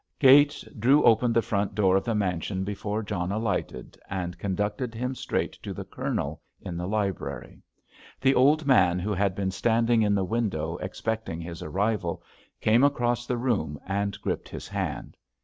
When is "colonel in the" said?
5.85-6.87